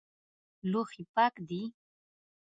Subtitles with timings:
[0.71, 1.61] لوښي پاک دي؟